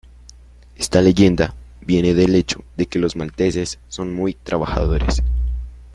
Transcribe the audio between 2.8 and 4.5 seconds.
que los malteses son muy